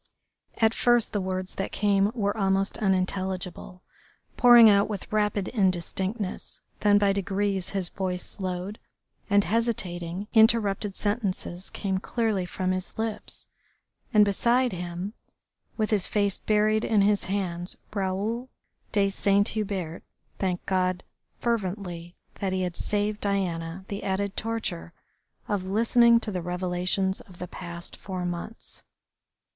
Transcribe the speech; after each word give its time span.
At 0.57 0.73
first 0.73 1.13
the 1.13 1.21
words 1.21 1.53
that 1.53 1.71
came 1.71 2.11
were 2.15 2.35
almost 2.35 2.75
unintelligible, 2.79 3.83
pouring 4.35 4.67
out 4.67 4.89
with 4.89 5.13
rapid 5.13 5.47
indistinctness, 5.49 6.61
then 6.79 6.97
by 6.97 7.13
degrees 7.13 7.69
his 7.69 7.89
voice 7.89 8.25
slowed, 8.25 8.79
and 9.29 9.43
hesitating, 9.43 10.27
interrupted 10.33 10.95
sentences 10.95 11.69
came 11.69 11.99
clearly 11.99 12.47
from 12.47 12.71
his 12.71 12.97
lips. 12.97 13.45
And 14.11 14.25
beside 14.25 14.71
him, 14.71 15.13
with 15.77 15.91
his 15.91 16.07
face 16.07 16.39
buried 16.39 16.83
in 16.83 17.03
his 17.03 17.25
hands, 17.25 17.77
Raoul 17.93 18.49
de 18.91 19.11
Saint 19.11 19.49
Hubert 19.49 20.01
thanked 20.39 20.65
God 20.65 21.03
fervently 21.39 22.15
that 22.39 22.53
he 22.53 22.63
had 22.63 22.75
saved 22.75 23.21
Diana 23.21 23.85
the 23.87 24.01
added 24.03 24.35
torture 24.35 24.93
of 25.47 25.65
listening 25.65 26.19
to 26.21 26.31
the 26.31 26.41
revelations 26.41 27.21
of 27.21 27.37
the 27.37 27.47
past 27.47 27.95
four 27.95 28.25
months. 28.25 28.81